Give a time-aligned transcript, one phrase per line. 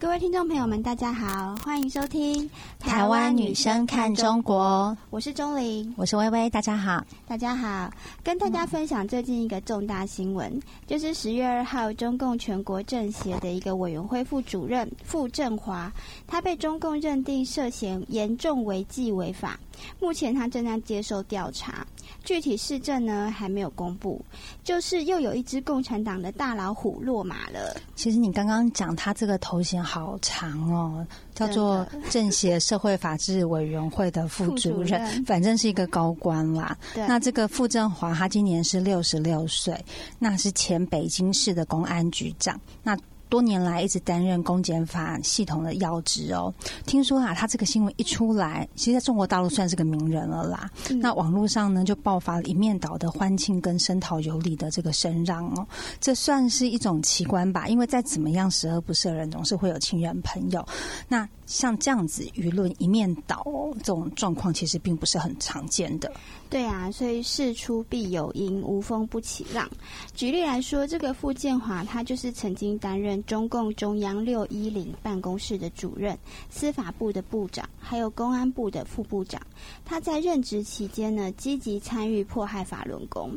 [0.00, 2.44] 各位听众朋友们，大家好，欢迎收听
[2.78, 7.90] 《台湾女生看中国》，我是钟玲，我是微微，大家好，大家好，
[8.22, 15.92] 跟大家分享最近一个重大新闻，就是十月二号，中共全国政协的一个委员会副主任傅政华，
[16.28, 19.58] 他被中共认定涉嫌严重违纪违法，
[20.00, 21.86] 目前他正在接受调查。
[22.24, 24.22] 具体市政呢还没有公布，
[24.64, 27.76] 就是又有一只共产党的大老虎落马了。
[27.96, 36.76] 其实你刚刚讲他这个头衔好长哦，叫做政协社会法制委员会的副主任，反正是一个高官啦。
[36.94, 39.78] 那这个傅政华他今年是六十六岁，
[40.18, 42.58] 那是前北京市的公安局长。
[42.82, 42.96] 那
[43.28, 46.52] 多年来一直担任公检法系统的要职哦。
[46.86, 50.70] 听说啊，他这个新闻一出来，其实在中国大陆算是个名人了啦。
[51.00, 55.66] 那网络上呢，就爆发了一面倒的欢庆跟声讨有理的这个声让哦。
[56.00, 57.68] 这算是一种奇观吧？
[57.68, 60.66] 因为再怎么样十恶不赦人，总是会有亲人朋友。
[61.08, 63.42] 那像这样子舆论一面倒
[63.78, 66.12] 这种状况，其实并不是很常见的。
[66.50, 69.68] 对啊，所以事出必有因，无风不起浪。
[70.14, 76.16] 举例来说，这个傅建华，他就是曾经担任中共中央六一零办公室的主任、
[76.50, 79.40] 司法部的部长，还有公安部的副部长。
[79.86, 83.34] 他在任职期间呢，积极参与迫害法轮功，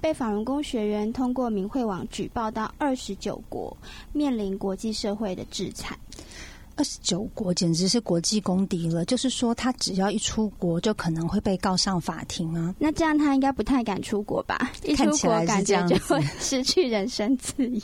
[0.00, 3.76] 被法轮功学员通过明慧网举报到二十九国，
[4.12, 5.96] 面临国际社会的制裁。
[6.82, 12.74] 二十九国简直是国际公敌了，就是说他只要一出国，就可能会被告上法庭啊。
[12.76, 14.72] 那这样他应该不太敢出国吧？
[14.82, 17.80] 一出国感觉就会失去人身自由。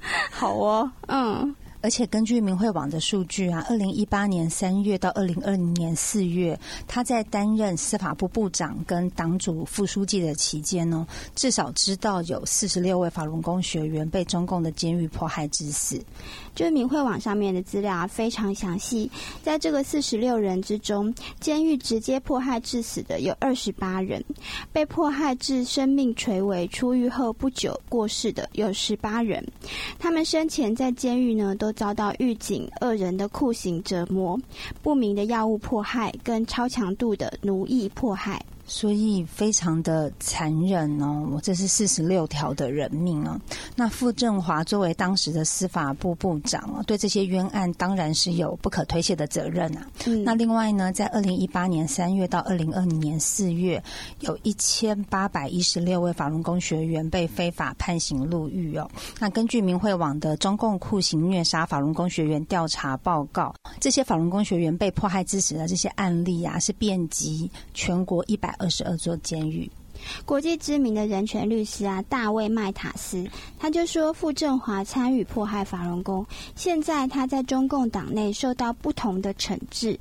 [0.32, 1.54] 好哦，嗯。
[1.82, 16.00] 而且根据明慧网的数据啊，二零一八年三月到二零二零年四月，他在担任司法部部长跟党组副书记的期间呢，至少知道有四十六位法轮功学员被中共的监狱迫害致死。
[16.54, 19.10] 就是明慧网上面的资料啊，非常详细。
[19.42, 24.24] 在这个四十六人之中，监狱直接迫害致死的有二十八人，
[24.72, 29.44] 被迫害致生命垂危、出狱后不久过世的有十八人。
[29.98, 31.71] 他们生前在监狱呢都。
[31.72, 34.38] 遭到狱警恶人的酷刑折磨、
[34.82, 38.44] 不明的药物迫害跟超强度的奴役迫害。
[38.72, 43.38] 所以非常的残忍哦，我这是四十六条的人命啊。
[43.76, 49.86] 那傅政华作为当时的司法部部长啊，对这些冤案当然是有不可推卸的责任啊。
[50.24, 53.80] 那另外呢，在二零一八年三月到二零二零年四月，
[54.20, 58.90] 有一千八百一十六位法轮功学员被非法判刑入狱哦。
[59.18, 68.56] 那根据明慧网的中共酷刑虐杀法轮功学员调查报告，这些法轮功学员被迫害致死的这些案例啊，是遍及全国一百。
[68.62, 69.68] 二十二座监狱，
[70.24, 73.28] 国际知名的人权律师啊，大卫麦塔斯，
[73.58, 76.24] 他就说，傅政华参与迫害法轮功，
[76.54, 79.98] 现在他在中共党内受到不同的惩治。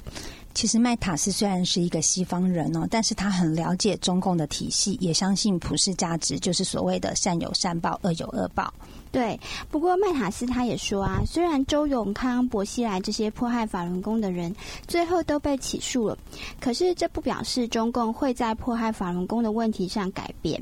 [0.53, 8.71] 其实麦塔斯虽然是一个西方人哦，但是他很了解中共的体系，也相信普世价值就是所谓的善有善报，恶有恶报。
[9.11, 9.37] 对，
[9.69, 14.55] 不过麦塔斯他也说啊，虽然周永康、薄熙来这些迫害法轮功的人
[14.87, 16.17] 最后都被起诉了，
[16.59, 20.61] 可是这不表示中共会在迫害法轮功的问题上改变。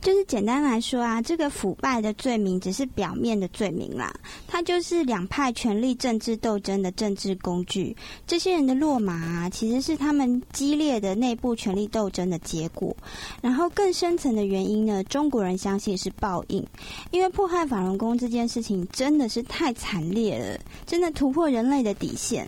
[0.00, 4.14] 就是简单来说啊，这个腐败的罪名只是表面的罪名啦，
[4.46, 7.96] 它就是两派权力政治斗争的政治工具。
[8.26, 12.94] 这些人的落马啊，其实是他们激烈的内部权力斗争的结果。
[13.40, 16.64] 然后更深层的原因呢，中国人相信是报应，
[17.10, 22.46] 因为迫害法轮功这件事情真的是太惨烈了，真的突破人类的底线。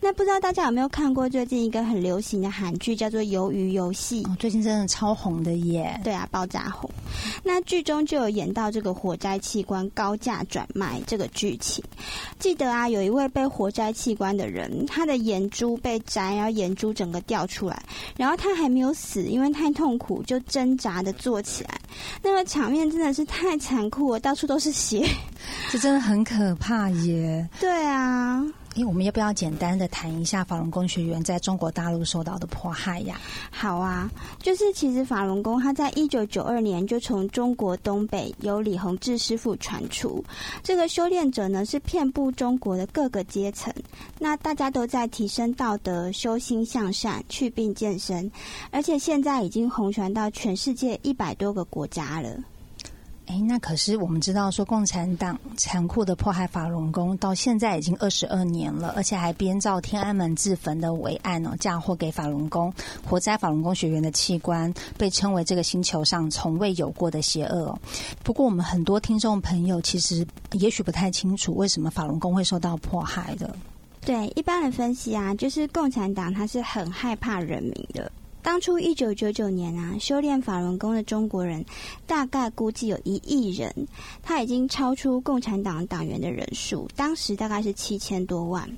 [0.00, 4.22] 那不知道大家有没有看过最近一个很流行的韩剧，叫做《鱿鱼游戏》？
[4.30, 5.98] 哦，最近真的超红的耶！
[6.04, 6.89] 对啊，爆炸红。
[7.42, 11.84] 那剧中就有演到这个火灾器官高价转卖这个剧情。
[12.38, 17.82] 记得啊，有一位被火灾器官的人，他的眼珠被摘，然后眼珠整个掉出来，
[18.16, 21.80] 然后他还没有死，因为太痛苦，就挣扎的坐起来。
[22.22, 25.06] 那个场面真的是太残酷了，到处都是血，
[25.70, 27.48] 这真的很可怕耶。
[27.58, 28.19] 对啊。
[28.74, 33.20] 因为我们要不要简单的谈一下法轮功学员在中国大陆受到的迫害呀？
[33.50, 34.08] 好啊，
[34.38, 40.24] 就是其实法轮功他在一九九二年就从中国东北由李洪志师傅传出，
[40.62, 43.74] 这个修炼者呢是遍布中国的各个阶层，
[44.18, 48.30] 那大家都在提升道德、修心向善、去病健身，
[48.70, 52.30] 而且现在已经红传到全世界一百多个国家了。
[53.30, 62.74] 哎，那可是我们知道说，共产党残酷的迫害法轮功，到现在已经二十二年了，而且还编造天安门自焚的伪案哦，嫁祸给法轮功，
[63.08, 67.78] 活摘法轮功学员的器官，被称为这个星球上从未有过的邪恶。
[68.24, 73.54] 不过，我们很多听众朋友其实也许不太清楚，为什么法轮功会受到迫害的。
[74.00, 78.10] 对一般的分析啊，就是共产党他是很害怕人民的。
[78.42, 81.64] 当初一九九九年啊，修炼法轮功的中国人
[82.06, 83.72] 大概估计有一亿人，
[84.22, 88.68] 他已经超出共产党党员的人数，当时大概是七千多万。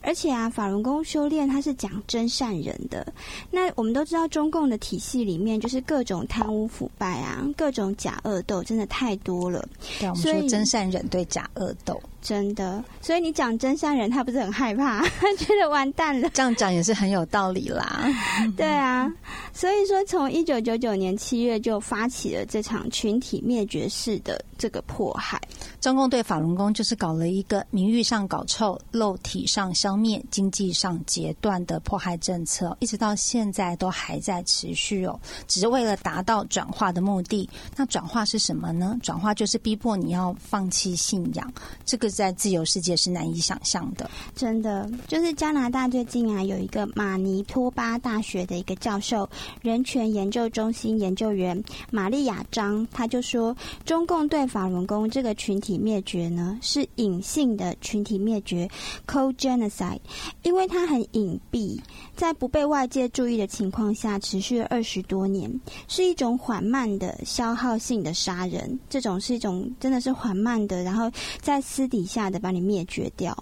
[0.00, 3.12] 而且啊，法轮功修炼它是讲真善人的。
[3.50, 9.66] 那我们都知道，中共的体系里面就是各种贪污腐败啊，各种假恶斗，真的太多了。
[9.98, 12.00] 对，我们说真善人对假恶斗。
[12.26, 15.00] 真的，所以你讲真善人，他不是很害怕，
[15.38, 16.28] 觉得完蛋了。
[16.30, 18.04] 这样讲也是很有道理啦。
[18.56, 19.08] 对啊，
[19.52, 25.40] 所以说从一九九九年七月就发起了这场群体灭绝式的这个迫害。
[25.80, 35.16] 中共对法轮功就是搞了一个名誉上搞臭、肉体上消灭、经济上截断的迫害政策，一直到现在都还在持续哦。
[35.46, 37.48] 只是为了达到转化的目的。
[37.76, 38.98] 那转化是什么呢？
[39.00, 41.48] 转化就是逼迫你要放弃信仰。
[41.84, 42.10] 这个。
[42.16, 44.90] 在自由世界是难以想象的，真的。
[45.06, 49.28] 就是加拿大最近啊，有一个马尼托巴大学的一个教授，
[49.60, 53.54] 人权研究中心研究员玛丽亚张，他就说，
[53.84, 58.66] 中共对法轮功这个群体灭绝呢，是隐性的群体灭绝
[59.06, 60.00] （co genocide），
[60.42, 61.78] 因为它很隐蔽，
[62.16, 65.52] 在不被外界注意的情况下，持续了二十多年，
[65.86, 68.80] 是一种缓慢的消耗性的杀人。
[68.88, 71.95] 这种是一种真的是缓慢的，然后在私底。
[71.96, 73.34] 底下的把你灭绝掉。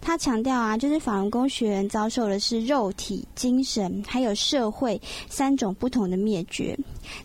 [0.00, 6.76] 他强调啊，就是法轮功学员遭受的是肉体、精神还有社会三种不同的灭绝。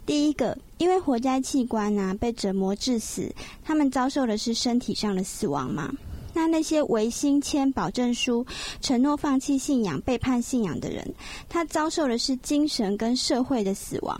[0.06, 5.92] 第一个，因为活在器官啊被折磨致死，他们遭受的是身体上的死亡嘛。
[6.34, 8.46] 那那些违心签保证书、
[8.82, 11.06] 承诺放弃信仰、背叛信仰的人，
[11.50, 14.20] 他遭受的是精神跟社会的死亡。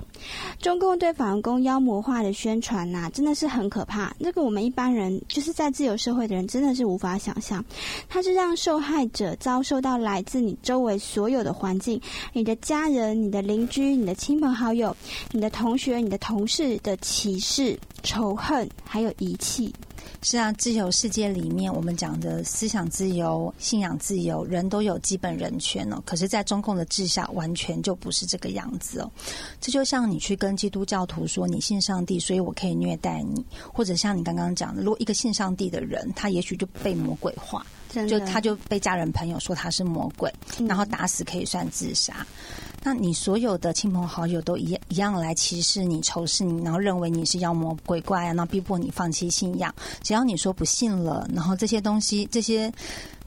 [0.60, 4.14] 中共对法轮功妖魔化的宣传呐，真的是很可怕。
[4.20, 7.64] 那个我们一般人就是在自由社会的人，真的是无法想象。
[8.10, 12.00] 他是让受害者遭受到来自你周围所有的环境、
[12.34, 14.96] 你的家人、你的邻居、你的亲朋好友、
[15.32, 19.74] 你的同学、你的同事的歧视、仇恨，还有遗弃。
[20.24, 26.02] 是啊，自由世界里面，我们讲的思想自由、信仰自由，人都有基本人权哦。
[26.04, 29.12] 可是，在中共的治下，完全就不是这个样子哦。
[29.60, 33.40] 这就像你去跟基督教徒说你信上帝，所以我可以虐待你；
[33.72, 37.64] 或者像你刚刚讲的，如果一个信上帝的人，他也许就被魔鬼化，
[38.08, 40.32] 就他就被家人朋友说他是魔鬼，
[40.68, 42.26] 然后打死可以算自杀。
[42.84, 49.74] 那你所有的亲朋好友都一样一样来歧视你、仇视你，然后认为你是妖魔鬼怪啊，然后逼迫你放弃信仰。
[50.02, 52.74] 只要你说不信了，然后这些东西、这些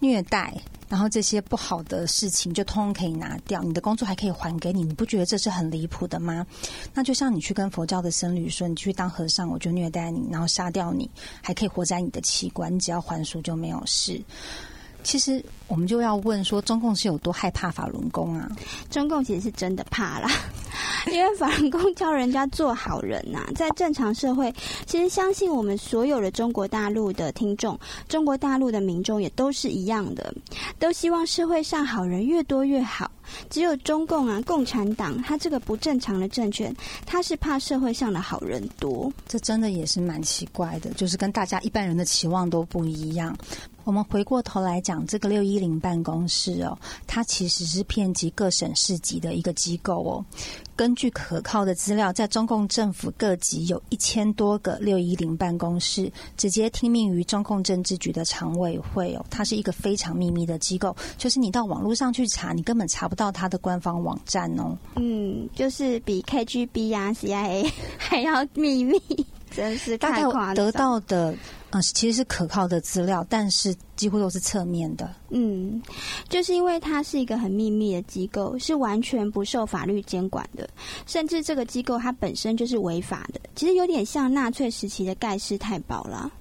[0.04, 0.54] 虐待，
[0.86, 3.62] 然后这些不好的事情，就通通可以拿掉。
[3.62, 6.46] 你的工作还可以还给你，你不觉得这是很离谱的吗？
[6.92, 11.10] 那就像你去跟佛教的僧侣说，你去当和尚，我就虐待你，然后杀掉你，
[11.40, 14.22] 还可以活在你的器官，你只要还俗就没有事。
[15.02, 18.50] 其实我们就要问说，中共是有多害怕法轮功啊？
[18.90, 20.30] 中共其实是真的怕啦，
[21.12, 23.46] 因为法轮功教人家做好人呐。
[23.54, 24.52] 在正常社会，
[24.86, 27.78] 其实相信我们所有的中国大陆的听众，
[28.08, 30.34] 中国大陆的民众也都是一样的，
[30.78, 33.10] 都希望社会上好人越多越好。
[33.48, 36.74] 只有中共啊，共产党，他这个不正常的政权，
[37.06, 39.10] 他是怕社会上的好人多。
[39.26, 43.34] 这真的也是蛮奇怪的，就是跟大家一般人的期望都不一样。
[43.84, 46.76] 我们回过头来讲，这个六一零办公室哦，
[47.06, 50.24] 它其实是遍及各省市级的一个机构哦。
[50.76, 59.24] 根据可靠的资料，在中共政府各级有一千多个六一零办公室，直接听命于中共政治局的常委会哦。
[59.30, 64.76] 它是一个非常秘密的机构，就是你到网络上去查，你根本查不到它的官方网站哦。
[64.96, 69.00] 嗯，就是比 KGB 啊、CIA 还要秘密。
[69.52, 70.56] 真是太夸张。
[70.56, 71.32] 得到的
[71.74, 75.12] 啊，其实是可靠的资料，但是几乎都是侧面的。
[75.30, 75.82] 嗯，
[76.28, 80.70] 就是因为它是一个很秘密的机构，是完全不受法律监管的，
[81.04, 83.40] 甚至这个机构它本身就是违法的。
[83.56, 86.32] 其实有点像纳粹时期的盖世太保了。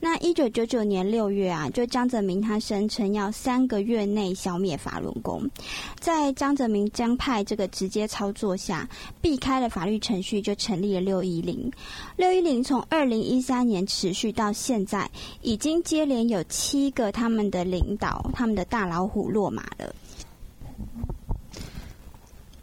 [0.00, 5.42] 那一九九九年六月啊，就江泽民他声称要三个月内消灭法轮功，
[5.98, 8.88] 在江泽民江派这个直接操作下，
[9.20, 11.70] 避开了法律程序，就成立了六一零。
[12.16, 15.10] 六一零从二零一三年持续到现在，
[15.42, 19.94] 已经接连有七个他们的领导、他们的大老虎落马了。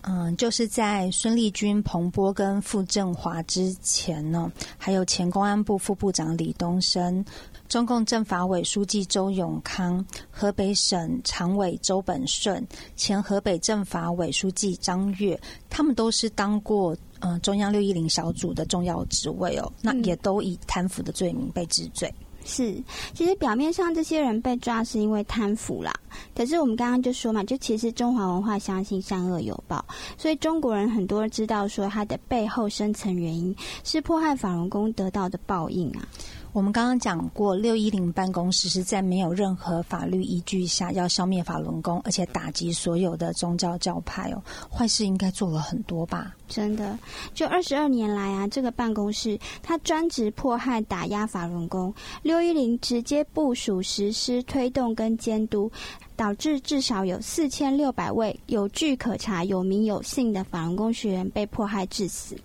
[0.07, 7.25] 嗯，就是在孙立军、彭波跟傅政华之前呢，还有前公安部副部长李东升、
[7.67, 12.63] 中共政法委书记周永康、河北省常委周本顺、
[12.95, 15.39] 前河北政法委书记张悦，
[15.71, 22.13] 他们都是当过嗯中央六一零小组的重要职位哦，那也都以贪腐的罪名被治罪。
[22.47, 22.79] 是，
[23.15, 25.91] 其实表面上这些人被抓是因为贪腐啦，
[26.35, 29.83] 可是我们刚刚就说嘛，就其实中华文化相信善恶有报，
[30.17, 36.07] 所以中国人很多知道说它的背后深层原因是迫害法轮功得到的报应啊。
[36.53, 44.41] 我们刚刚讲过，六一零办公室是在没有任何法律依据下要消灭法轮功，而且打击所有的宗教教派哦，
[44.71, 46.33] 坏事应该做了很多吧？
[46.47, 46.97] 真的，
[47.33, 55.69] 就二十二年来啊，这个办公室他专职迫害打压法轮功，六一零直接部署实施推动跟监督，
[56.15, 62.35] 导致至少有四千六百位有据可查、有名有姓的法轮功学员被迫害致死，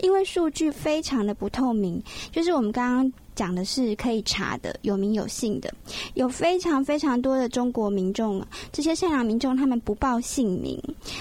[0.00, 3.12] 因为数据非常的不透明，就是我们刚刚。
[3.38, 5.72] 讲的是可以查的、有名有姓的，
[6.14, 10.76] 有非常非常多的中国民众，这些善良民众他们不报姓名，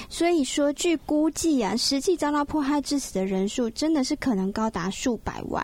[0.10, 5.64] 所以说据估计啊，实际遭到迫害致死的人数真的是可能高达数百万。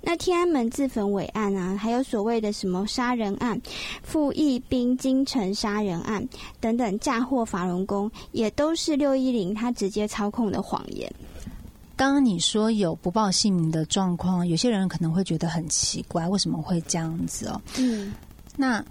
[0.00, 3.60] 那天安门自焚伟案啊，还有所谓的什么杀人案、
[4.02, 6.26] 傅义兵京城杀人案
[6.58, 11.12] 等等，嫁祸法轮功，也都是六一零他直接操控的谎言。
[11.96, 17.60] 刚刚你说有不报姓名的状况，有些人可能会觉得很奇怪，为什么会这样子哦？
[17.78, 18.12] 嗯，
[18.56, 18.84] 那。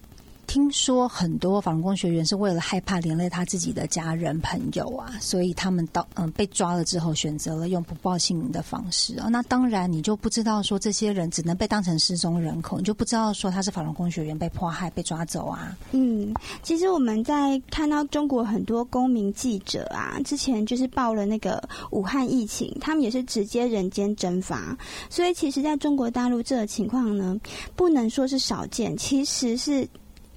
[0.51, 9.29] 听说很多法轮功学员是为了害怕连累他自己的家人朋友啊，所以他们到嗯被抓了之后，选择了用不报姓名的方式啊。
[9.29, 15.73] 那当然，你就不知道说这些人只能被当成失踪人口，你就不知道说他是法轮功学员被迫害、被抓走啊。
[15.93, 24.77] 嗯，其实我们在看到中国很多公民记者啊，之前就是报了那个武汉疫情，他们也是直接人间蒸发。
[25.09, 27.39] 所以，其实在中国大陆这个情况呢，
[27.73, 29.87] 不能说是少见，其实是。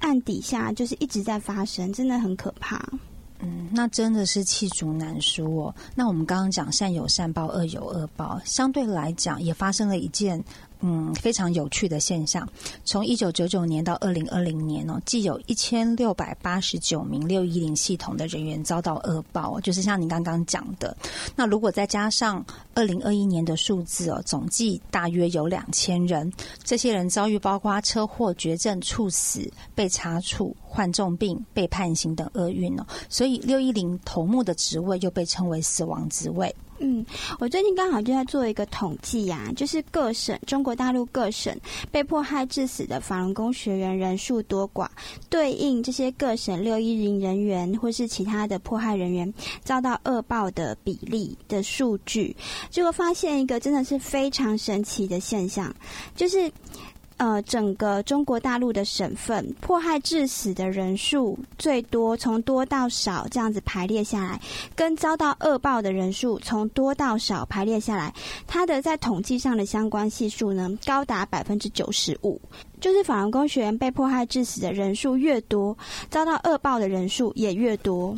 [0.05, 2.79] 暗底下就是一直在发生，真的很可怕。
[3.41, 5.75] 嗯，那真的是气足难书哦。
[5.95, 10.43] 那我们刚刚讲善有善报，恶有恶报，相对来讲也发生了一件。
[10.81, 12.47] 嗯，非常有趣的现象。
[12.85, 20.95] 从一九九九年到二零二零年哦，既有一千六百八十九名六一零系统的人员遭到恶报，就是像你刚刚讲的。
[21.35, 26.31] 那如果再加上二零二一年的数字哦，总计大约有两千人。
[26.63, 32.87] 这些人遭遇包括车祸、绝症、猝死、被查处、患重病、被判刑等厄运哦。
[33.09, 36.55] 所以六一零头目的职位又被称为死亡职位。
[36.87, 37.03] 嗯，
[37.39, 41.59] 我最近刚好就在做一个统计呀，就是各省中国大陆各省
[41.91, 44.87] 被迫害致死的法轮功学员人数多寡，
[45.31, 52.37] 对应这些各省六一零人员或是其他的迫害人员遭到恶报的比例的数据，
[52.69, 55.75] 结果发现一个真的是非常神奇的现象，
[56.15, 56.53] 就是。
[57.17, 64.41] 呃，整个中国大陆的省份迫害致死的人数最多，从多到少这样子排列下来，
[64.75, 68.13] 跟遭到恶报的人数从多到少排列下来，
[68.47, 72.41] 它的在统计上的相关系数呢，高达百分之九十五。
[72.81, 75.77] 就是法轮功学员被迫害致死的人数越多，
[76.11, 78.15] 遭到恶报的人数也越多。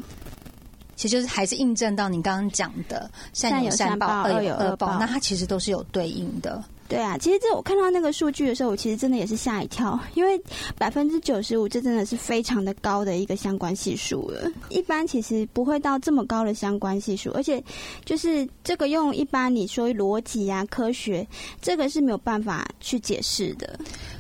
[0.97, 6.65] 其实就是还是印证到你刚刚讲的善有善报，恶有恶报，那它其实都是有对应的。
[6.89, 10.41] 对啊，其实这我看到那个数据的时候，我其实真的也是吓一跳， 因为
[10.79, 14.51] 百分之九十五，这真的是非常的高的一个相关系数了。
[14.69, 17.63] 一般其实不会到这么高的相关系数，而且
[18.05, 21.27] 就是这个用一般你说逻辑啊、科学，
[21.61, 23.79] 这个是没有办法去解释的。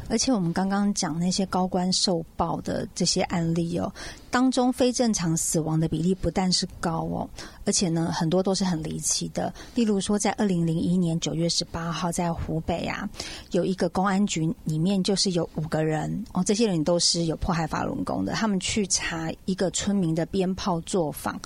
[0.09, 3.93] 而且我们刚刚讲那些高官受报的这些案例哦，
[4.31, 7.29] 当中非正常死亡的比例不但是高哦，
[7.65, 9.53] 而且呢很多都是很离奇的。
[9.75, 13.09] 例如说，在二零零一年九月十八号，在湖北啊，
[13.51, 21.41] 有一个公安局里面就是有五个人哦，这些人都是有迫害法轮功的，他们去查一个村民的鞭炮作坊。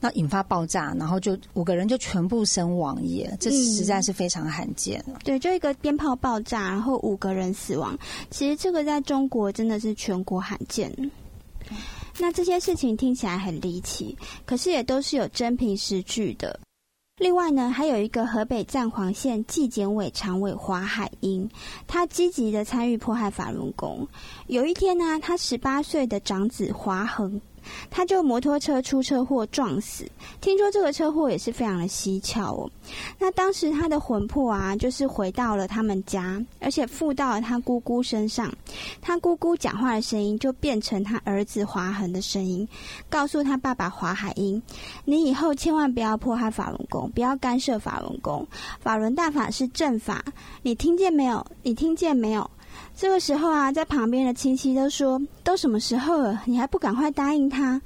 [0.00, 7.98] 那引发爆炸，然后就五个人就全部身亡耶，这实在是非常罕见对，就一个鞭炮爆炸，然后五个人死亡，
[8.30, 10.92] 其实这个在中国真的是全国罕见。
[12.18, 16.58] 那这些事情听起来很离奇，可是也都是有真凭实据的。
[17.18, 21.48] 另外呢，还有一个河北赞皇县纪检委常委华海英，
[21.88, 24.06] 他积极的参与迫害法轮功。
[24.46, 27.40] 有一天呢，他十八岁的长子华恒。
[27.90, 30.04] 他就摩托车出车祸撞死。
[30.40, 32.70] 听说这个车祸也是非常的蹊跷哦。
[33.18, 38.52] 那当时他的魂魄啊，就是回到了他们家，而且附到了他姑姑身上。
[39.00, 42.66] 他姑姑讲话的声音就变成他儿子华恒的声音，
[43.08, 44.62] 告诉他爸爸华海英
[45.04, 48.46] ：“你以后千万不要迫害法轮功，不要干涉法轮功。
[48.80, 50.24] 法轮大法是正法，
[50.62, 51.46] 你听见没有？
[51.62, 52.50] 你听见没有？”
[52.96, 57.80] 这个时候啊，在旁边的亲戚都说：“都什么时候了，你还不赶快答应他？”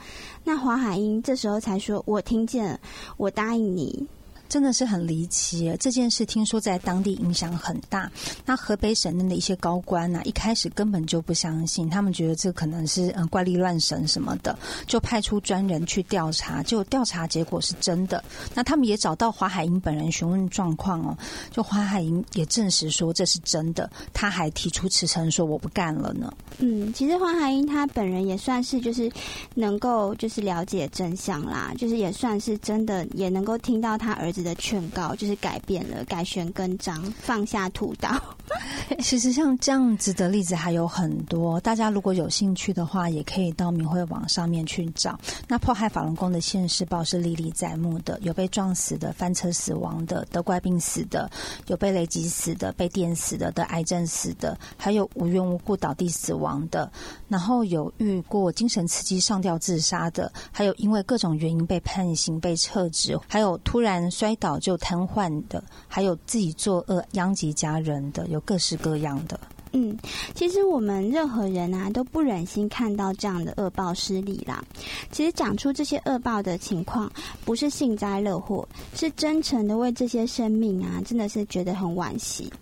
[0.45, 2.81] 那华海英这时候才说：“我听见了，
[3.17, 4.07] 我答应你。”
[4.53, 8.13] 真的是很离奇，这件事听说在当地影响很大。
[8.45, 14.55] 那河北省内的一些高官呢，一开始根本就不相信，他们觉得这可能是嗯怪力乱神什么的，
[14.87, 18.23] 就派出专人去调查，就调查结果是真的。
[18.53, 21.17] 那他们也找到华海英本人询问状况哦，
[21.51, 26.31] 就华海英也证实说这是真的，他还提出辞呈说我不干了呢。
[26.59, 29.11] 嗯，其实华海英他本人也算是就是
[29.55, 34.42] 能够就是了解真相啦，就是也算是真的也能够听到他儿子。
[34.43, 38.11] 的劝告就是改变了，改弦更张，放下屠刀。
[39.01, 45.19] 其实像这样子的例子还有很多，大家如果有兴趣的话，也可以到明慧网上面去找。
[45.49, 51.31] 那迫害法轮功的现世报是历历在目的，有被撞死的、翻车死亡的、得怪病死的，
[51.69, 56.91] 有被雷击死的、被电死的、得癌症死的，还有无缘无故倒地死亡的，
[57.29, 68.27] 然后有遇过精神刺激上吊自杀的，还有因为各种原因被判刑被撤职，还有突然摔倒就瘫痪的，还有自己作恶殃及家人的。
[68.29, 69.39] 有各式各样的。
[69.75, 69.97] 嗯，
[70.35, 74.63] 其实我们任何人啊都不忍心看到这样的恶报失礼啦。
[75.11, 77.11] 其实讲出这些恶报的情况，
[77.43, 82.53] 不是幸灾乐祸，是真诚的为这些生命啊，真的是觉得很惋惜。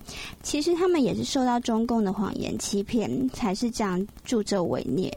[0.44, 5.12] 其实他们也是受到中共的谎言欺骗，才是这样助纣为虐。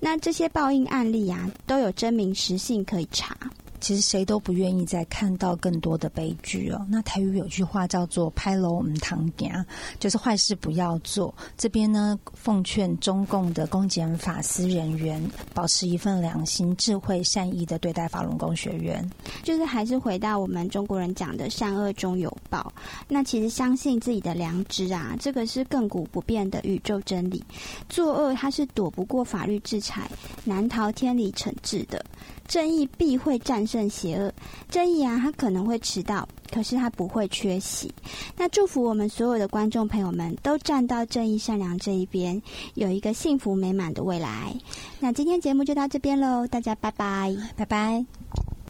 [0.00, 3.36] 那这些报应案例啊，都有真名实姓可以查。
[3.84, 6.86] 其实谁都不愿意再看到更多的悲剧哦。
[6.88, 9.52] 那台语有句话叫做“拍楼唔堂行”，
[10.00, 11.34] 就是坏事不要做。
[11.58, 15.22] 这边呢，奉劝中共的公检法司人员
[15.52, 19.06] 保持一份良心、智慧、善意的对待法轮功学员。
[19.42, 22.72] 就是还是回到我们中国人讲的“善恶终有报”。
[23.06, 27.44] 那其实相信自己的良知啊，这个是亘古不变的宇宙真理。
[27.90, 30.10] 作恶它是躲不过法律制裁，
[30.42, 32.02] 难逃天理惩治的。
[32.46, 34.32] 正义必会战胜邪恶。
[34.70, 37.92] 正义啊，它可能会迟到，可是它不会缺席。
[38.36, 42.40] 那祝福我们所有的观众朋友们都站到正义善良这一边，
[42.74, 44.54] 有一个幸福美满的未来。
[45.00, 48.23] 那今天节目就到这边喽，大家拜拜，拜拜。